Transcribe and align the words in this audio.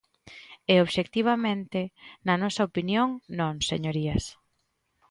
E, 0.71 0.75
obxectivamente, 0.85 1.79
na 2.25 2.35
nosa 2.41 2.61
opinión, 2.69 3.09
non, 3.39 3.53
señorías. 3.69 4.23